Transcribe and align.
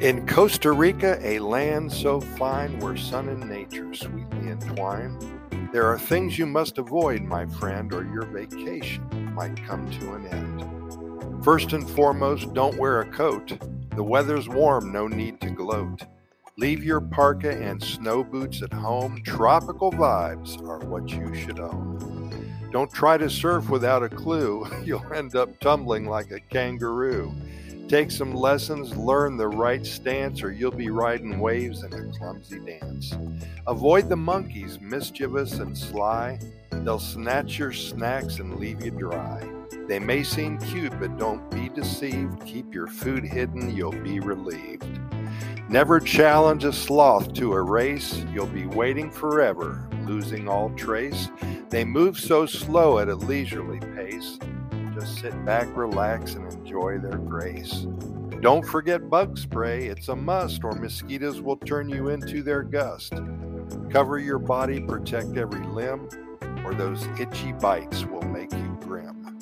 In 0.00 0.26
Costa 0.26 0.72
Rica, 0.72 1.18
a 1.22 1.40
land 1.40 1.92
so 1.92 2.22
fine 2.22 2.78
where 2.78 2.96
sun 2.96 3.28
and 3.28 3.46
nature 3.46 3.92
sweetly 3.92 4.48
entwine, 4.48 5.18
there 5.74 5.86
are 5.88 5.98
things 5.98 6.38
you 6.38 6.46
must 6.46 6.78
avoid, 6.78 7.20
my 7.20 7.44
friend, 7.44 7.92
or 7.92 8.04
your 8.04 8.24
vacation 8.24 9.34
might 9.34 9.62
come 9.66 9.90
to 9.90 10.14
an 10.14 10.26
end. 10.28 11.44
First 11.44 11.74
and 11.74 11.86
foremost, 11.86 12.54
don't 12.54 12.78
wear 12.78 13.02
a 13.02 13.12
coat. 13.12 13.52
The 13.94 14.02
weather's 14.02 14.48
warm, 14.48 14.90
no 14.90 15.06
need 15.06 15.38
to 15.42 15.50
gloat. 15.50 16.04
Leave 16.56 16.82
your 16.82 17.02
parka 17.02 17.52
and 17.52 17.82
snow 17.82 18.24
boots 18.24 18.62
at 18.62 18.72
home. 18.72 19.20
Tropical 19.22 19.92
vibes 19.92 20.66
are 20.66 20.78
what 20.78 21.10
you 21.10 21.34
should 21.34 21.60
own. 21.60 22.70
Don't 22.72 22.90
try 22.90 23.18
to 23.18 23.28
surf 23.28 23.68
without 23.68 24.02
a 24.02 24.08
clue. 24.08 24.66
You'll 24.82 25.12
end 25.12 25.36
up 25.36 25.60
tumbling 25.60 26.06
like 26.06 26.30
a 26.30 26.40
kangaroo. 26.40 27.34
Take 27.90 28.12
some 28.12 28.32
lessons, 28.32 28.96
learn 28.96 29.36
the 29.36 29.48
right 29.48 29.84
stance, 29.84 30.44
or 30.44 30.52
you'll 30.52 30.70
be 30.70 30.90
riding 30.90 31.40
waves 31.40 31.82
in 31.82 31.92
a 31.92 32.16
clumsy 32.16 32.60
dance. 32.60 33.12
Avoid 33.66 34.08
the 34.08 34.14
monkeys, 34.14 34.80
mischievous 34.80 35.54
and 35.54 35.76
sly. 35.76 36.38
They'll 36.70 37.00
snatch 37.00 37.58
your 37.58 37.72
snacks 37.72 38.38
and 38.38 38.60
leave 38.60 38.84
you 38.84 38.92
dry. 38.92 39.44
They 39.88 39.98
may 39.98 40.22
seem 40.22 40.58
cute, 40.58 41.00
but 41.00 41.18
don't 41.18 41.50
be 41.50 41.68
deceived. 41.68 42.46
Keep 42.46 42.72
your 42.72 42.86
food 42.86 43.24
hidden, 43.24 43.74
you'll 43.74 43.90
be 43.90 44.20
relieved. 44.20 45.00
Never 45.68 45.98
challenge 45.98 46.64
a 46.64 46.72
sloth 46.72 47.32
to 47.32 47.54
a 47.54 47.60
race, 47.60 48.24
you'll 48.32 48.46
be 48.46 48.66
waiting 48.66 49.10
forever, 49.10 49.88
losing 50.04 50.48
all 50.48 50.70
trace. 50.76 51.28
They 51.70 51.84
move 51.84 52.20
so 52.20 52.46
slow 52.46 53.00
at 53.00 53.08
a 53.08 53.16
leisurely 53.16 53.80
pace. 53.96 54.38
Just 55.00 55.20
sit 55.20 55.44
back, 55.46 55.66
relax, 55.74 56.34
and 56.34 56.52
enjoy 56.52 56.98
their 56.98 57.16
grace. 57.16 57.86
Don't 58.42 58.66
forget 58.66 59.08
bug 59.08 59.38
spray, 59.38 59.86
it's 59.86 60.08
a 60.08 60.16
must, 60.16 60.62
or 60.62 60.72
mosquitoes 60.72 61.40
will 61.40 61.56
turn 61.56 61.88
you 61.88 62.10
into 62.10 62.42
their 62.42 62.62
gust. 62.62 63.14
Cover 63.88 64.18
your 64.18 64.38
body, 64.38 64.78
protect 64.78 65.38
every 65.38 65.66
limb, 65.68 66.06
or 66.66 66.74
those 66.74 67.08
itchy 67.18 67.52
bites 67.52 68.04
will 68.04 68.28
make 68.28 68.52
you 68.52 68.78
grim. 68.82 69.38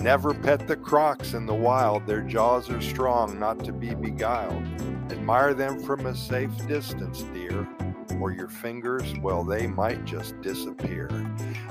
Never 0.00 0.34
pet 0.34 0.66
the 0.66 0.76
crocs 0.76 1.32
in 1.32 1.46
the 1.46 1.54
wild, 1.54 2.04
their 2.04 2.22
jaws 2.22 2.68
are 2.68 2.80
strong, 2.80 3.38
not 3.38 3.62
to 3.66 3.72
be 3.72 3.94
beguiled. 3.94 4.64
Admire 5.12 5.54
them 5.54 5.80
from 5.80 6.06
a 6.06 6.14
safe 6.16 6.50
distance, 6.66 7.22
dear 7.32 7.68
or 8.20 8.32
your 8.32 8.48
fingers, 8.48 9.14
well, 9.20 9.44
they 9.44 9.66
might 9.66 10.04
just 10.04 10.40
disappear. 10.40 11.08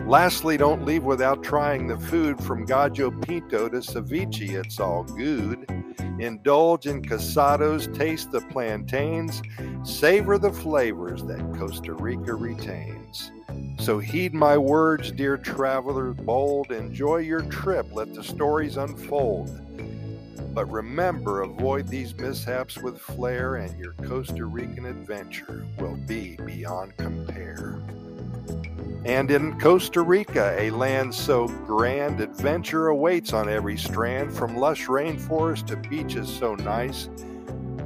Lastly, 0.08 0.56
don't 0.56 0.86
leave 0.86 1.04
without 1.04 1.44
trying 1.44 1.86
the 1.86 2.00
food 2.00 2.42
from 2.42 2.66
Gallo 2.66 3.12
Pinto 3.12 3.68
to 3.68 3.80
ceviche, 3.80 4.54
it's 4.54 4.80
all 4.80 5.04
good. 5.04 5.70
Indulge 6.18 6.88
in 6.88 7.02
casados, 7.02 7.94
taste 7.94 8.32
the 8.32 8.40
plantains, 8.40 9.42
savor 9.84 10.38
the 10.38 10.54
flavors 10.54 11.26
that 11.26 11.42
Costa 11.58 11.92
Rica 11.92 12.34
retains. 12.36 13.34
So 13.80 14.00
heed 14.00 14.34
my 14.34 14.58
words, 14.58 15.12
dear 15.12 15.36
travelers 15.36 16.16
bold, 16.16 16.72
enjoy 16.72 17.18
your 17.18 17.42
trip, 17.42 17.88
let 17.92 18.14
the 18.14 18.24
stories 18.24 18.78
unfold. 18.78 19.60
But 20.54 20.72
remember, 20.72 21.42
avoid 21.42 21.90
these 21.90 22.16
mishaps 22.16 22.78
with 22.78 22.98
flair, 22.98 23.56
and 23.56 23.78
your 23.78 23.92
Costa 24.06 24.46
Rican 24.46 24.86
adventure 24.86 25.66
will 25.78 25.98
be 25.98 26.38
beyond 26.38 26.96
compare. 26.96 27.82
And 29.06 29.32
in 29.32 29.60
Costa 29.60 30.02
Rica, 30.02 30.56
a 30.58 30.70
land 30.72 31.14
so 31.14 31.48
grand, 31.48 32.20
adventure 32.20 32.88
awaits 32.88 33.34
on 33.34 33.48
every 33.50 33.78
strand, 33.78 34.34
from 34.34 34.58
lush 34.58 34.88
rainforest 34.88 35.68
to 35.68 35.78
beaches 35.78 36.28
so 36.28 36.56
nice 36.56 37.10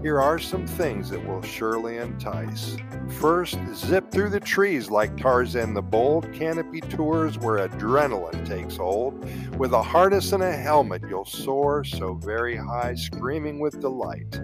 here 0.02 0.20
are 0.20 0.40
some 0.40 0.66
things 0.66 1.12
that 1.12 1.23
will 1.28 1.44
surely 1.44 1.97
entice. 1.97 2.75
First, 3.19 3.59
zip 3.75 4.09
through 4.09 4.30
the 4.30 4.40
trees 4.40 4.90
like 4.90 5.16
Tarzan 5.16 5.75
the 5.75 5.81
Bold, 5.84 6.34
canopy 6.34 6.81
tours 6.81 7.38
where 7.38 7.68
adrenaline 7.68 8.44
takes 8.47 8.78
hold. 8.78 9.24
With 9.59 9.74
a 9.74 9.81
harness 9.81 10.31
and 10.31 10.41
a 10.41 10.52
helmet, 10.52 11.03
you'll 11.08 11.25
soar 11.25 11.84
so 11.84 12.16
very 12.16 12.56
high, 12.56 12.96
screaming 12.96 13.59
with 13.59 13.80
delight 13.80 14.40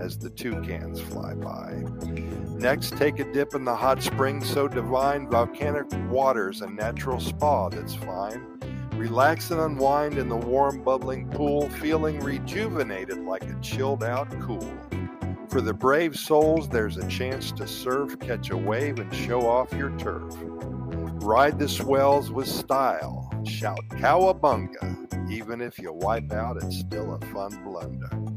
as 0.00 0.18
the 0.18 0.30
toucans 0.30 1.00
fly 1.00 1.34
by. 1.34 1.84
Next, 2.56 2.96
take 2.96 3.18
a 3.20 3.32
dip 3.32 3.54
in 3.54 3.64
the 3.64 3.76
hot 3.76 4.02
spring 4.02 4.42
so 4.42 4.66
divine, 4.66 5.28
volcanic 5.28 5.86
waters, 6.08 6.62
a 6.62 6.70
natural 6.70 7.20
spa 7.20 7.68
that's 7.68 7.94
fine. 7.94 8.58
Relax 8.94 9.50
and 9.50 9.60
unwind 9.60 10.18
in 10.18 10.28
the 10.28 10.36
warm, 10.36 10.82
bubbling 10.82 11.28
pool, 11.30 11.68
feeling 11.70 12.20
rejuvenated 12.20 13.18
like 13.18 13.44
a 13.44 13.58
chilled 13.60 14.04
out 14.04 14.28
cool. 14.40 14.72
For 15.48 15.60
the 15.60 15.74
brave 15.74 16.16
souls, 16.16 16.68
there's 16.68 16.96
a 16.96 17.08
chance 17.08 17.50
to 17.52 17.66
surf, 17.66 18.18
catch 18.20 18.50
a 18.50 18.56
wave, 18.56 18.98
and 18.98 19.14
show 19.14 19.48
off 19.48 19.72
your 19.72 19.90
turf. 19.98 20.34
Ride 21.22 21.58
the 21.58 21.68
swells 21.68 22.30
with 22.30 22.46
style, 22.46 23.30
shout 23.44 23.80
cowabunga. 23.90 25.30
Even 25.30 25.60
if 25.60 25.78
you 25.78 25.92
wipe 25.92 26.32
out, 26.32 26.62
it's 26.62 26.78
still 26.78 27.14
a 27.14 27.26
fun 27.26 27.62
blunder. 27.64 28.29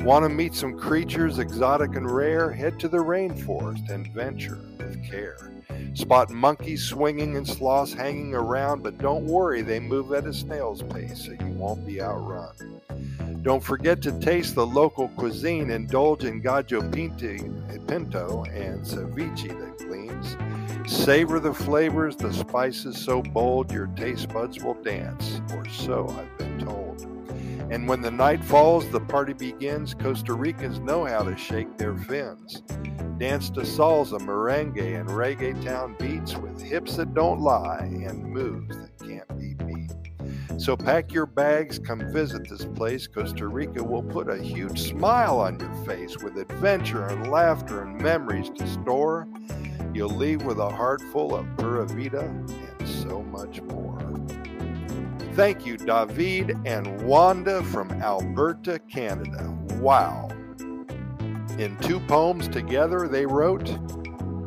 Want 0.00 0.24
to 0.24 0.28
meet 0.28 0.54
some 0.54 0.78
creatures 0.78 1.38
exotic 1.38 1.96
and 1.96 2.10
rare? 2.10 2.52
Head 2.52 2.78
to 2.80 2.88
the 2.88 2.98
rainforest 2.98 3.90
and 3.90 4.06
venture 4.08 4.60
with 4.78 5.04
care. 5.04 5.52
Spot 5.94 6.30
monkeys 6.30 6.84
swinging 6.84 7.36
and 7.36 7.46
sloths 7.46 7.92
hanging 7.92 8.34
around, 8.34 8.82
but 8.82 8.98
don't 8.98 9.24
worry, 9.24 9.62
they 9.62 9.80
move 9.80 10.12
at 10.12 10.26
a 10.26 10.32
snail's 10.32 10.82
pace, 10.82 11.24
so 11.24 11.32
you 11.32 11.48
won't 11.48 11.84
be 11.84 12.00
outrun. 12.00 12.80
Don't 13.42 13.62
forget 13.62 14.00
to 14.02 14.18
taste 14.20 14.54
the 14.54 14.66
local 14.66 15.08
cuisine, 15.08 15.70
indulge 15.70 16.24
in 16.24 16.40
Gallo 16.40 16.80
Pinto 17.88 18.44
and 18.44 18.84
ceviche 18.84 19.48
that 19.48 19.78
gleams. 19.78 20.36
Savor 20.90 21.40
the 21.40 21.54
flavors, 21.54 22.16
the 22.16 22.32
spices 22.32 22.96
so 22.96 23.22
bold 23.22 23.72
your 23.72 23.88
taste 23.88 24.28
buds 24.28 24.62
will 24.62 24.74
dance, 24.74 25.40
or 25.54 25.68
so 25.68 26.06
I've 26.08 26.38
been 26.38 26.58
told. 26.58 27.17
And 27.70 27.86
when 27.86 28.00
the 28.00 28.10
night 28.10 28.42
falls, 28.42 28.88
the 28.88 29.00
party 29.00 29.34
begins. 29.34 29.94
Costa 29.94 30.32
Ricans 30.32 30.80
know 30.80 31.04
how 31.04 31.22
to 31.22 31.36
shake 31.36 31.76
their 31.76 31.96
fins. 31.96 32.62
Dance 33.18 33.50
to 33.50 33.60
salsa, 33.60 34.18
merengue, 34.18 34.98
and 35.00 35.08
reggaeton 35.08 35.98
beats 35.98 36.36
with 36.36 36.62
hips 36.62 36.96
that 36.96 37.14
don't 37.14 37.40
lie 37.40 37.90
and 38.06 38.24
moves 38.24 38.76
that 38.76 38.98
can't 38.98 39.38
be 39.38 39.54
beat. 39.54 39.92
So 40.58 40.76
pack 40.76 41.12
your 41.12 41.26
bags, 41.26 41.78
come 41.78 42.10
visit 42.12 42.48
this 42.48 42.64
place. 42.64 43.06
Costa 43.06 43.46
Rica 43.46 43.82
will 43.82 44.02
put 44.02 44.30
a 44.30 44.42
huge 44.42 44.80
smile 44.80 45.38
on 45.38 45.60
your 45.60 45.74
face 45.84 46.16
with 46.18 46.36
adventure 46.36 47.06
and 47.06 47.30
laughter 47.30 47.82
and 47.82 48.00
memories 48.00 48.50
to 48.56 48.66
store. 48.66 49.28
You'll 49.94 50.08
leave 50.08 50.42
with 50.42 50.58
a 50.58 50.70
heart 50.70 51.02
full 51.12 51.34
of 51.34 51.46
pura 51.58 51.86
vida 51.86 52.20
and 52.20 52.88
so 52.88 53.22
much 53.22 53.60
more. 53.62 54.07
Thank 55.38 55.64
you, 55.64 55.76
David 55.76 56.58
and 56.66 57.00
Wanda 57.02 57.62
from 57.62 57.92
Alberta, 58.02 58.80
Canada. 58.90 59.56
Wow. 59.74 60.28
In 61.58 61.78
two 61.80 62.00
poems 62.00 62.48
together, 62.48 63.06
they 63.06 63.24
wrote, 63.24 63.72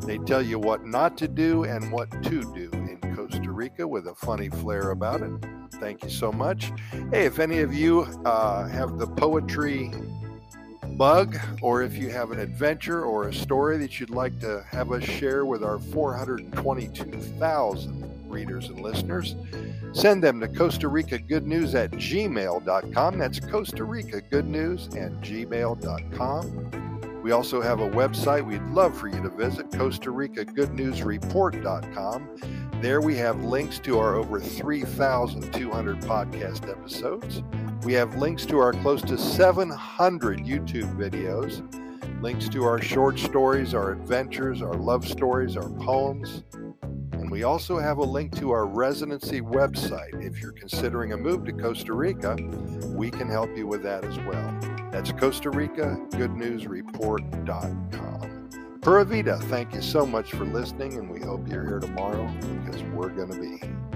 they 0.06 0.18
tell 0.18 0.42
you 0.42 0.60
what 0.60 0.86
not 0.86 1.18
to 1.20 1.30
do 1.30 1.64
and 1.64 1.94
what 1.94 2.12
to 2.24 2.42
do 2.54 2.70
in 2.74 3.00
Costa 3.16 3.54
Rica 3.54 3.88
with 3.88 4.08
a 4.08 4.16
funny 4.16 4.50
flair 4.50 4.90
about 4.90 5.22
it. 5.22 5.32
Thank 5.76 6.04
you 6.04 6.10
so 6.10 6.30
much. 6.30 6.74
Hey, 7.10 7.24
if 7.24 7.40
any 7.40 7.60
of 7.60 7.74
you 7.74 8.02
uh, 8.26 8.68
have 8.68 9.00
the 9.00 9.08
poetry 9.08 9.94
bug, 10.98 11.38
or 11.62 11.84
if 11.84 11.98
you 11.98 12.10
have 12.10 12.32
an 12.32 12.40
adventure 12.40 13.06
or 13.06 13.30
a 13.30 13.34
story 13.34 13.78
that 13.78 14.02
you'd 14.02 14.10
like 14.10 14.42
to 14.42 14.66
have 14.70 14.92
us 14.92 15.06
share 15.06 15.46
with 15.46 15.64
our 15.64 15.80
422,000 15.80 18.28
readers 18.28 18.68
and 18.68 18.82
listeners, 18.82 19.38
send 19.94 20.24
them 20.24 20.40
to 20.40 20.48
Costa 20.48 20.88
Rica 20.88 21.20
Good 21.20 21.46
News 21.48 21.76
at 21.76 21.92
gmail.com. 21.92 23.18
That's 23.18 23.40
Costa 23.40 23.84
Rica 23.84 24.22
Good 24.22 24.48
News 24.48 24.88
at 24.96 25.12
gmail.com. 25.22 26.72
We 27.24 27.32
also 27.32 27.62
have 27.62 27.80
a 27.82 27.90
website 27.90 28.46
we'd 28.46 28.66
love 28.70 28.98
for 28.98 29.08
you 29.08 29.22
to 29.22 29.30
visit, 29.30 29.72
Costa 29.72 30.10
Rica 30.10 30.44
Good 30.44 30.74
News 30.74 31.04
Report.com. 31.04 32.30
There 32.82 33.00
we 33.00 33.16
have 33.18 33.44
links 33.44 33.78
to 33.80 34.00
our 34.00 34.16
over 34.16 34.40
3,200 34.40 36.02
podcast 36.02 36.68
episodes. 36.68 37.44
We 37.84 37.94
have 37.94 38.16
links 38.16 38.46
to 38.48 38.58
our 38.58 38.74
close 38.74 39.04
to 39.04 39.20
700 39.20 40.40
YouTube 40.40 40.96
videos, 40.96 41.62
links 42.24 42.50
to 42.50 42.64
our 42.64 42.82
short 42.82 43.20
stories, 43.20 43.76
our 43.76 43.92
adventures, 43.92 44.64
our 44.64 44.74
love 44.74 45.08
stories, 45.08 45.56
our 45.56 45.70
poems, 45.70 46.44
we 47.32 47.44
also 47.44 47.80
have 47.80 47.98
a 47.98 48.04
link 48.04 48.38
to 48.38 48.52
our 48.52 48.68
residency 48.68 49.40
website. 49.40 50.22
If 50.22 50.42
you're 50.42 50.52
considering 50.52 51.14
a 51.14 51.18
move 51.18 51.46
to 51.46 51.54
Costa 51.54 51.94
Rica, 51.94 52.36
we 52.88 53.10
can 53.10 53.30
help 53.30 53.56
you 53.56 53.66
with 53.66 53.82
that 53.84 54.04
as 54.04 54.18
well. 54.20 54.60
That's 54.92 55.14
Costa 55.14 55.50
Rica 55.50 55.98
Good 56.12 56.36
News 56.36 56.68
Report.com. 56.68 58.50
Pura 58.82 59.06
Vida, 59.06 59.38
thank 59.44 59.74
you 59.74 59.82
so 59.82 60.06
much 60.06 60.32
for 60.32 60.44
listening, 60.44 60.98
and 60.98 61.10
we 61.10 61.22
hope 61.22 61.48
you're 61.48 61.66
here 61.66 61.80
tomorrow 61.80 62.30
because 62.66 62.84
we're 62.84 63.10
going 63.10 63.32
to 63.32 63.40
be. 63.40 63.91